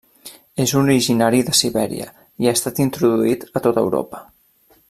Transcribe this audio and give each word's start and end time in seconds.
És 0.63 0.71
originari 0.79 1.43
de 1.49 1.53
Sibèria 1.59 2.09
i 2.45 2.49
ha 2.51 2.57
estat 2.61 2.83
introduït 2.87 3.49
a 3.61 3.67
tot 3.69 3.83
Europa. 3.87 4.27